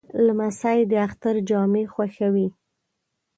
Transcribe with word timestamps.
لمسی 0.25 0.79
د 0.91 0.93
اختر 1.05 1.35
جامې 1.49 1.83
خوښوي. 1.93 2.47